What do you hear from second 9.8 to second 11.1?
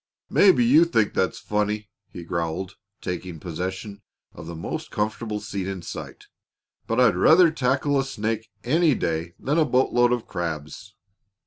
load of crabs."